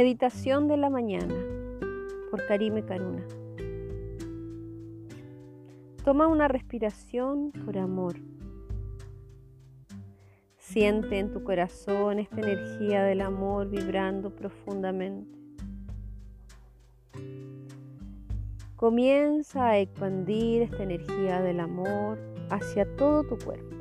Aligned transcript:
Meditación 0.00 0.66
de 0.66 0.78
la 0.78 0.88
mañana 0.88 1.34
por 2.30 2.46
Karime 2.46 2.82
Karuna. 2.86 3.22
Toma 6.06 6.26
una 6.26 6.48
respiración 6.48 7.52
por 7.52 7.76
amor. 7.76 8.14
Siente 10.56 11.18
en 11.18 11.30
tu 11.30 11.44
corazón 11.44 12.18
esta 12.18 12.40
energía 12.40 13.02
del 13.02 13.20
amor 13.20 13.68
vibrando 13.68 14.34
profundamente. 14.34 15.38
Comienza 18.76 19.66
a 19.66 19.78
expandir 19.80 20.62
esta 20.62 20.82
energía 20.82 21.42
del 21.42 21.60
amor 21.60 22.18
hacia 22.48 22.86
todo 22.96 23.22
tu 23.24 23.36
cuerpo. 23.36 23.79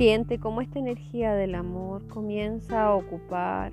Siente 0.00 0.38
cómo 0.38 0.62
esta 0.62 0.78
energía 0.78 1.34
del 1.34 1.54
amor 1.54 2.08
comienza 2.08 2.84
a 2.84 2.94
ocupar 2.94 3.70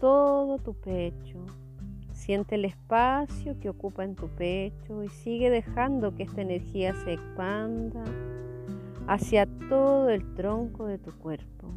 todo 0.00 0.58
tu 0.58 0.74
pecho. 0.74 1.46
Siente 2.10 2.56
el 2.56 2.64
espacio 2.64 3.56
que 3.60 3.68
ocupa 3.68 4.02
en 4.02 4.16
tu 4.16 4.26
pecho 4.26 5.04
y 5.04 5.10
sigue 5.10 5.48
dejando 5.50 6.16
que 6.16 6.24
esta 6.24 6.42
energía 6.42 6.92
se 7.04 7.12
expanda 7.12 8.02
hacia 9.06 9.46
todo 9.68 10.10
el 10.10 10.34
tronco 10.34 10.86
de 10.86 10.98
tu 10.98 11.12
cuerpo. 11.12 11.72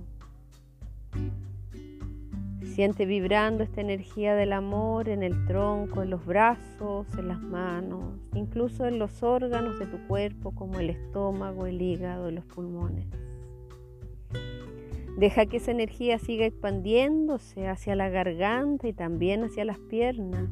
Siente 2.72 3.06
vibrando 3.06 3.66
esta 3.66 3.82
energía 3.82 4.34
del 4.34 4.54
amor 4.54 5.10
en 5.10 5.24
el 5.24 5.46
tronco, 5.46 6.04
en 6.04 6.10
los 6.10 6.26
brazos, 6.26 7.06
en 7.18 7.28
las 7.28 7.42
manos, 7.42 8.16
incluso 8.34 8.86
en 8.86 8.98
los 8.98 9.24
órganos 9.24 9.78
de 9.78 9.88
tu 9.88 9.98
cuerpo 10.08 10.56
como 10.56 10.80
el 10.80 10.90
estómago, 10.90 11.66
el 11.66 11.82
hígado, 11.82 12.32
los 12.32 12.46
pulmones. 12.46 13.08
Deja 15.18 15.46
que 15.48 15.58
esa 15.58 15.72
energía 15.72 16.18
siga 16.18 16.46
expandiéndose 16.46 17.68
hacia 17.68 17.94
la 17.96 18.08
garganta 18.08 18.88
y 18.88 18.94
también 18.94 19.44
hacia 19.44 19.66
las 19.66 19.78
piernas. 19.78 20.50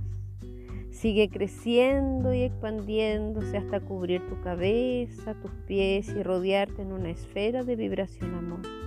Sigue 0.92 1.30
creciendo 1.30 2.34
y 2.34 2.42
expandiéndose 2.42 3.56
hasta 3.56 3.80
cubrir 3.80 4.28
tu 4.28 4.42
cabeza, 4.42 5.36
tus 5.36 5.52
pies 5.66 6.10
y 6.10 6.22
rodearte 6.22 6.82
en 6.82 6.92
una 6.92 7.12
esfera 7.12 7.64
de 7.64 7.78
vibración 7.78 8.36
amor. 8.36 8.79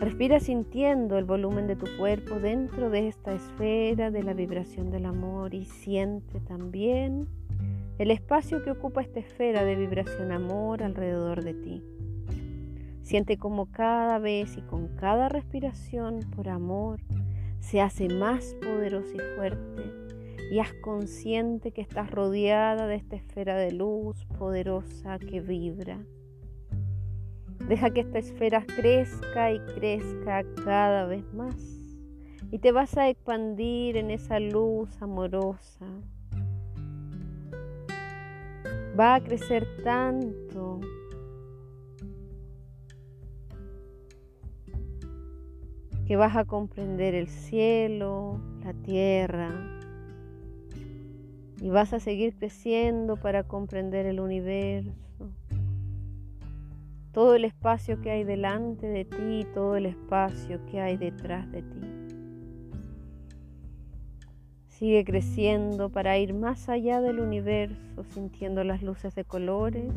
Respira 0.00 0.40
sintiendo 0.40 1.18
el 1.18 1.26
volumen 1.26 1.66
de 1.66 1.76
tu 1.76 1.84
cuerpo 1.98 2.40
dentro 2.40 2.88
de 2.88 3.06
esta 3.06 3.34
esfera 3.34 4.10
de 4.10 4.22
la 4.22 4.32
vibración 4.32 4.90
del 4.90 5.04
amor 5.04 5.52
y 5.52 5.66
siente 5.66 6.40
también 6.40 7.28
el 7.98 8.10
espacio 8.10 8.62
que 8.64 8.70
ocupa 8.70 9.02
esta 9.02 9.20
esfera 9.20 9.62
de 9.62 9.76
vibración 9.76 10.32
amor 10.32 10.82
alrededor 10.82 11.44
de 11.44 11.52
ti. 11.52 11.84
Siente 13.02 13.36
como 13.36 13.70
cada 13.70 14.18
vez 14.18 14.56
y 14.56 14.62
con 14.62 14.88
cada 14.96 15.28
respiración 15.28 16.20
por 16.34 16.48
amor 16.48 17.00
se 17.58 17.82
hace 17.82 18.08
más 18.08 18.56
poderoso 18.62 19.14
y 19.14 19.36
fuerte 19.36 19.82
y 20.50 20.60
haz 20.60 20.72
consciente 20.80 21.72
que 21.72 21.82
estás 21.82 22.10
rodeada 22.10 22.86
de 22.86 22.94
esta 22.94 23.16
esfera 23.16 23.54
de 23.58 23.72
luz 23.72 24.24
poderosa 24.38 25.18
que 25.18 25.42
vibra 25.42 25.98
Deja 27.70 27.90
que 27.90 28.00
esta 28.00 28.18
esfera 28.18 28.66
crezca 28.66 29.52
y 29.52 29.60
crezca 29.60 30.42
cada 30.64 31.06
vez 31.06 31.22
más. 31.32 31.54
Y 32.50 32.58
te 32.58 32.72
vas 32.72 32.96
a 32.96 33.08
expandir 33.08 33.96
en 33.96 34.10
esa 34.10 34.40
luz 34.40 34.90
amorosa. 35.00 35.86
Va 38.98 39.14
a 39.14 39.20
crecer 39.22 39.68
tanto 39.84 40.80
que 46.08 46.16
vas 46.16 46.34
a 46.34 46.46
comprender 46.46 47.14
el 47.14 47.28
cielo, 47.28 48.40
la 48.64 48.74
tierra, 48.74 49.52
y 51.60 51.68
vas 51.68 51.92
a 51.92 52.00
seguir 52.00 52.34
creciendo 52.34 53.16
para 53.16 53.44
comprender 53.44 54.06
el 54.06 54.18
universo 54.18 55.30
todo 57.12 57.34
el 57.34 57.44
espacio 57.44 58.00
que 58.00 58.10
hay 58.10 58.24
delante 58.24 58.86
de 58.86 59.04
ti 59.04 59.40
y 59.40 59.44
todo 59.44 59.76
el 59.76 59.86
espacio 59.86 60.64
que 60.66 60.80
hay 60.80 60.96
detrás 60.96 61.50
de 61.50 61.62
ti. 61.62 61.80
Sigue 64.68 65.04
creciendo 65.04 65.90
para 65.90 66.16
ir 66.18 66.32
más 66.32 66.68
allá 66.68 67.00
del 67.00 67.20
universo, 67.20 68.04
sintiendo 68.14 68.64
las 68.64 68.82
luces 68.82 69.14
de 69.14 69.24
colores 69.24 69.92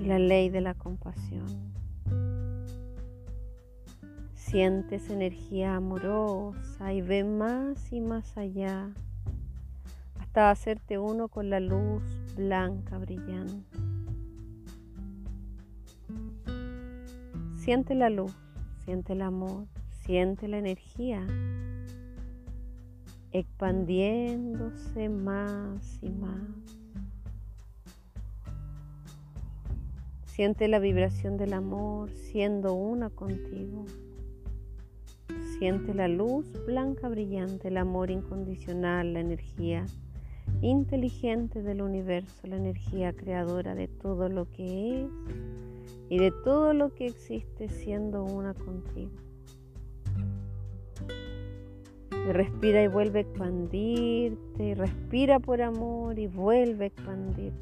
y 0.00 0.04
la 0.04 0.18
ley 0.18 0.48
de 0.48 0.60
la 0.60 0.74
compasión. 0.74 1.44
Sientes 4.34 5.10
energía 5.10 5.74
amorosa 5.74 6.92
y 6.92 7.02
ve 7.02 7.24
más 7.24 7.92
y 7.92 8.00
más 8.00 8.38
allá 8.38 8.92
hasta 10.20 10.50
hacerte 10.50 10.98
uno 10.98 11.28
con 11.28 11.50
la 11.50 11.60
luz 11.60 12.02
blanca 12.36 12.96
brillante. 12.98 13.85
Siente 17.66 17.96
la 17.96 18.10
luz, 18.10 18.32
siente 18.84 19.14
el 19.14 19.22
amor, 19.22 19.66
siente 19.90 20.46
la 20.46 20.58
energía 20.58 21.26
expandiéndose 23.32 25.08
más 25.08 25.98
y 26.00 26.10
más. 26.10 26.46
Siente 30.26 30.68
la 30.68 30.78
vibración 30.78 31.36
del 31.38 31.54
amor 31.54 32.12
siendo 32.12 32.72
una 32.72 33.10
contigo. 33.10 33.84
Siente 35.58 35.92
la 35.92 36.06
luz 36.06 36.46
blanca 36.66 37.08
brillante, 37.08 37.66
el 37.66 37.78
amor 37.78 38.12
incondicional, 38.12 39.12
la 39.12 39.18
energía 39.18 39.84
inteligente 40.62 41.64
del 41.64 41.82
universo, 41.82 42.46
la 42.46 42.58
energía 42.58 43.12
creadora 43.12 43.74
de 43.74 43.88
todo 43.88 44.28
lo 44.28 44.48
que 44.52 45.02
es 45.02 45.10
y 46.08 46.18
de 46.18 46.30
todo 46.30 46.72
lo 46.72 46.94
que 46.94 47.06
existe 47.06 47.68
siendo 47.68 48.22
una 48.22 48.54
contigo. 48.54 49.10
Respira 52.28 52.82
y 52.82 52.88
vuelve 52.88 53.20
a 53.20 53.22
expandirte, 53.22 54.74
respira 54.74 55.38
por 55.38 55.62
amor 55.62 56.18
y 56.18 56.26
vuelve 56.26 56.84
a 56.84 56.88
expandirte. 56.88 57.56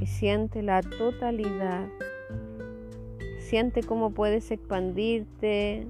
Y 0.00 0.06
siente 0.06 0.62
la 0.62 0.82
totalidad. 0.82 1.88
Siente 3.38 3.82
cómo 3.82 4.10
puedes 4.10 4.50
expandirte 4.50 5.86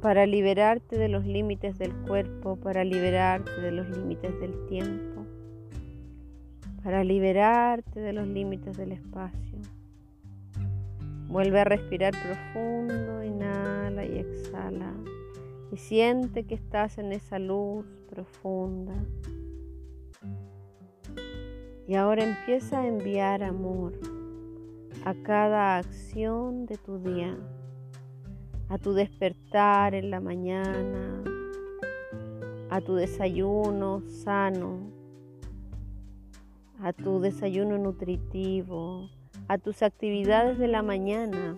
para 0.00 0.26
liberarte 0.26 0.98
de 0.98 1.08
los 1.08 1.24
límites 1.24 1.78
del 1.78 1.94
cuerpo, 1.94 2.56
para 2.56 2.84
liberarte 2.84 3.60
de 3.60 3.70
los 3.70 3.88
límites 3.88 4.38
del 4.40 4.66
tiempo 4.66 5.13
para 6.84 7.02
liberarte 7.02 7.98
de 7.98 8.12
los 8.12 8.28
límites 8.28 8.76
del 8.76 8.92
espacio. 8.92 9.58
Vuelve 11.28 11.60
a 11.60 11.64
respirar 11.64 12.12
profundo, 12.12 13.24
inhala 13.24 14.04
y 14.04 14.18
exhala. 14.18 14.92
Y 15.72 15.78
siente 15.78 16.44
que 16.44 16.54
estás 16.54 16.98
en 16.98 17.12
esa 17.12 17.38
luz 17.38 17.86
profunda. 18.10 18.94
Y 21.88 21.94
ahora 21.94 22.22
empieza 22.22 22.80
a 22.80 22.86
enviar 22.86 23.42
amor 23.42 23.94
a 25.06 25.14
cada 25.14 25.78
acción 25.78 26.66
de 26.66 26.76
tu 26.76 26.98
día, 26.98 27.34
a 28.68 28.76
tu 28.76 28.92
despertar 28.92 29.94
en 29.94 30.10
la 30.10 30.20
mañana, 30.20 31.24
a 32.68 32.80
tu 32.82 32.94
desayuno 32.94 34.02
sano, 34.06 34.93
a 36.82 36.92
tu 36.92 37.20
desayuno 37.20 37.78
nutritivo, 37.78 39.08
a 39.48 39.58
tus 39.58 39.82
actividades 39.82 40.58
de 40.58 40.68
la 40.68 40.82
mañana, 40.82 41.56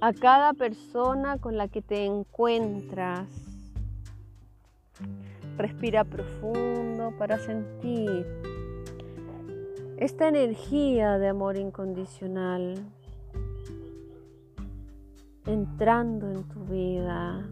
a 0.00 0.12
cada 0.12 0.52
persona 0.52 1.38
con 1.38 1.56
la 1.56 1.68
que 1.68 1.82
te 1.82 2.04
encuentras. 2.04 3.28
Respira 5.56 6.04
profundo 6.04 7.12
para 7.18 7.38
sentir 7.38 8.26
esta 9.96 10.28
energía 10.28 11.18
de 11.18 11.28
amor 11.28 11.56
incondicional 11.56 12.74
entrando 15.46 16.30
en 16.30 16.44
tu 16.44 16.60
vida. 16.64 17.48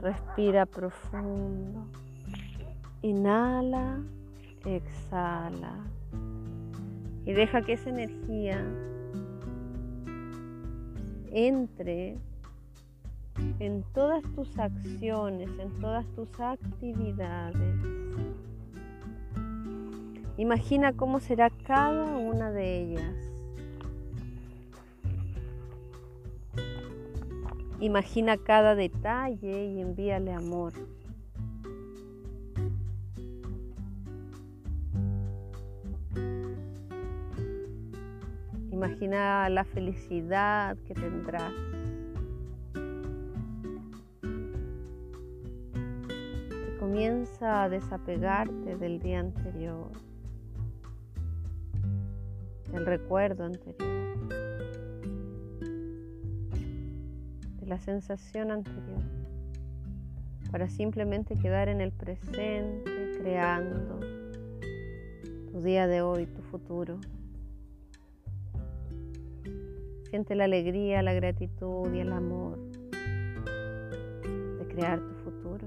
Respira 0.00 0.66
profundo. 0.66 1.86
Inhala, 3.04 4.00
exhala. 4.64 5.76
Y 7.26 7.34
deja 7.34 7.60
que 7.60 7.74
esa 7.74 7.90
energía 7.90 8.64
entre 11.30 12.16
en 13.58 13.84
todas 13.92 14.22
tus 14.34 14.58
acciones, 14.58 15.50
en 15.58 15.70
todas 15.82 16.06
tus 16.14 16.40
actividades. 16.40 17.76
Imagina 20.38 20.94
cómo 20.94 21.20
será 21.20 21.50
cada 21.50 22.16
una 22.16 22.52
de 22.52 22.84
ellas. 22.84 23.14
Imagina 27.80 28.38
cada 28.38 28.74
detalle 28.74 29.66
y 29.66 29.82
envíale 29.82 30.32
amor. 30.32 30.72
Imagina 39.04 39.50
la 39.50 39.64
felicidad 39.64 40.78
que 40.86 40.94
tendrás. 40.94 41.52
Y 46.48 46.78
comienza 46.78 47.64
a 47.64 47.68
desapegarte 47.68 48.78
del 48.78 49.00
día 49.00 49.20
anterior, 49.20 49.90
del 52.72 52.86
recuerdo 52.86 53.44
anterior, 53.44 53.76
de 57.60 57.66
la 57.66 57.78
sensación 57.78 58.52
anterior, 58.52 59.02
para 60.50 60.66
simplemente 60.70 61.34
quedar 61.34 61.68
en 61.68 61.82
el 61.82 61.92
presente, 61.92 63.18
creando 63.18 64.00
tu 65.52 65.60
día 65.60 65.86
de 65.86 66.00
hoy, 66.00 66.24
tu 66.24 66.40
futuro. 66.40 66.98
Siente 70.14 70.36
la 70.36 70.44
alegría, 70.44 71.02
la 71.02 71.12
gratitud 71.12 71.92
y 71.92 71.98
el 71.98 72.12
amor 72.12 72.56
de 74.22 74.64
crear 74.68 75.00
tu 75.00 75.12
futuro. 75.24 75.66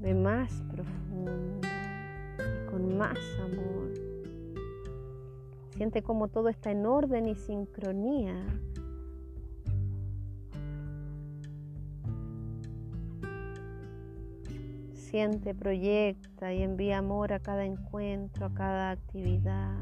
Ve 0.00 0.12
más 0.12 0.52
profundo 0.70 1.32
y 2.36 2.70
con 2.70 2.98
más 2.98 3.16
amor. 3.40 3.90
Siente 5.70 6.02
como 6.02 6.28
todo 6.28 6.50
está 6.50 6.70
en 6.70 6.84
orden 6.84 7.26
y 7.26 7.34
sincronía 7.34 8.34
proyecta 15.56 16.52
y 16.52 16.62
envía 16.62 16.98
amor 16.98 17.32
a 17.32 17.38
cada 17.38 17.64
encuentro, 17.64 18.46
a 18.46 18.54
cada 18.54 18.90
actividad. 18.90 19.76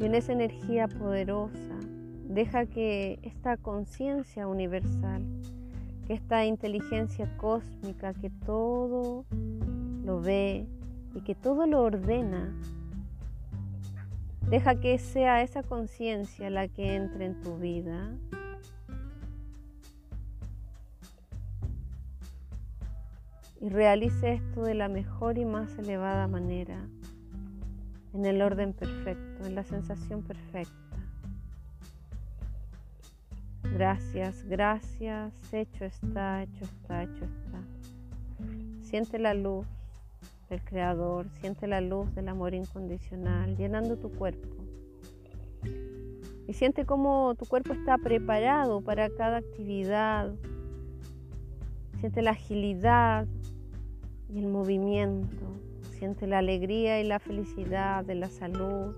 Y 0.00 0.06
en 0.06 0.14
esa 0.14 0.32
energía 0.32 0.88
poderosa, 0.88 1.78
deja 2.28 2.64
que 2.64 3.18
esta 3.22 3.58
conciencia 3.58 4.46
universal, 4.48 5.22
que 6.06 6.14
esta 6.14 6.46
inteligencia 6.46 7.36
cósmica 7.36 8.14
que 8.14 8.30
todo 8.30 9.26
lo 10.04 10.20
ve 10.22 10.66
y 11.14 11.20
que 11.20 11.34
todo 11.34 11.66
lo 11.66 11.82
ordena, 11.82 12.56
deja 14.48 14.76
que 14.80 14.98
sea 14.98 15.42
esa 15.42 15.62
conciencia 15.62 16.48
la 16.48 16.68
que 16.68 16.96
entre 16.96 17.26
en 17.26 17.40
tu 17.42 17.58
vida 17.58 18.16
y 23.62 23.68
realice 23.68 24.32
esto 24.32 24.64
de 24.64 24.74
la 24.74 24.88
mejor 24.88 25.38
y 25.38 25.44
más 25.44 25.78
elevada 25.78 26.26
manera, 26.26 26.84
en 28.12 28.26
el 28.26 28.42
orden 28.42 28.72
perfecto, 28.72 29.46
en 29.46 29.54
la 29.54 29.62
sensación 29.62 30.22
perfecta. 30.22 30.72
Gracias, 33.72 34.44
gracias, 34.48 35.32
hecho 35.52 35.84
está, 35.84 36.42
hecho 36.42 36.64
está, 36.64 37.04
hecho 37.04 37.24
está. 37.24 37.62
Siente 38.82 39.20
la 39.20 39.32
luz 39.32 39.64
del 40.50 40.60
Creador, 40.62 41.28
siente 41.40 41.68
la 41.68 41.80
luz 41.80 42.12
del 42.16 42.28
amor 42.28 42.54
incondicional 42.54 43.56
llenando 43.56 43.96
tu 43.96 44.10
cuerpo. 44.10 44.48
Y 46.48 46.52
siente 46.54 46.84
cómo 46.84 47.36
tu 47.36 47.46
cuerpo 47.46 47.72
está 47.72 47.96
preparado 47.96 48.80
para 48.80 49.08
cada 49.08 49.36
actividad. 49.36 50.34
Siente 52.00 52.20
la 52.22 52.32
agilidad 52.32 53.28
y 54.32 54.38
el 54.38 54.46
movimiento. 54.46 55.60
Siente 55.98 56.26
la 56.26 56.38
alegría 56.38 57.00
y 57.00 57.04
la 57.04 57.18
felicidad 57.18 58.04
de 58.04 58.14
la 58.14 58.30
salud. 58.30 58.94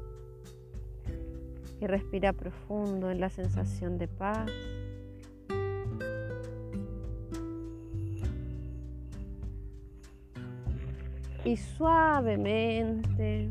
Y 1.81 1.87
respira 1.87 2.33
profundo 2.33 3.11
en 3.11 3.21
la 3.21 3.29
sensación 3.31 3.99
de 3.99 4.09
paz. 4.09 4.51
Y 11.45 11.57
suavemente 11.59 13.51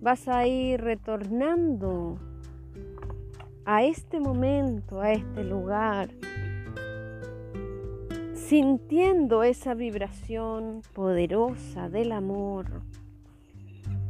vas 0.00 0.26
a 0.26 0.46
ir 0.46 0.80
retornando 0.80 2.18
a 3.66 3.84
este 3.84 4.20
momento, 4.20 5.00
a 5.00 5.12
este 5.12 5.44
lugar 5.44 6.08
sintiendo 8.48 9.42
esa 9.42 9.72
vibración 9.74 10.82
poderosa 10.92 11.88
del 11.88 12.12
amor, 12.12 12.82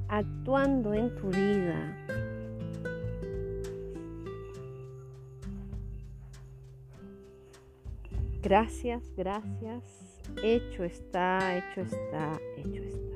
actuando 0.09 0.93
en 0.93 1.15
tu 1.15 1.29
vida. 1.29 1.97
Gracias, 8.43 9.03
gracias. 9.17 9.83
Hecho 10.43 10.85
está, 10.85 11.57
hecho 11.57 11.83
está, 11.83 12.33
hecho 12.59 12.83
está. 12.83 13.14